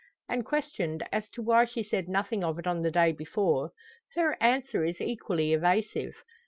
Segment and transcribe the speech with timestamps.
[0.27, 3.69] And questioned as to why she said nothing of it on the day before,
[4.15, 6.15] her answer is equally evasive.